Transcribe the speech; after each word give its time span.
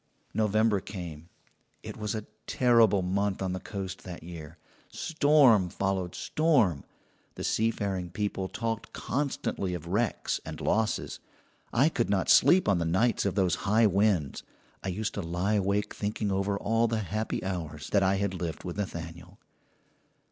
"November 0.33 0.79
came. 0.79 1.29
It 1.83 1.95
was 1.95 2.15
a 2.15 2.25
terrible 2.47 3.03
month 3.03 3.39
on 3.39 3.53
the 3.53 3.59
coast 3.59 4.01
that 4.03 4.23
year. 4.23 4.57
Storm 4.89 5.69
followed 5.69 6.15
storm; 6.15 6.83
the 7.35 7.43
sea 7.43 7.69
faring 7.69 8.09
people 8.09 8.47
talked 8.47 8.93
constantly 8.93 9.75
of 9.75 9.85
wrecks 9.85 10.39
and 10.43 10.59
losses. 10.59 11.19
I 11.71 11.87
could 11.87 12.09
not 12.09 12.29
sleep 12.29 12.67
on 12.67 12.79
the 12.79 12.83
nights 12.83 13.27
of 13.27 13.35
those 13.35 13.53
high 13.69 13.85
winds. 13.85 14.41
I 14.83 14.87
used 14.87 15.13
to 15.13 15.21
lie 15.21 15.53
awake 15.53 15.93
thinking 15.93 16.31
over 16.31 16.57
all 16.57 16.87
the 16.87 17.01
happy 17.01 17.43
hours 17.43 17.91
that 17.91 18.01
I 18.01 18.15
had 18.15 18.33
lived 18.33 18.63
with 18.63 18.77
Nathaniel. 18.77 19.37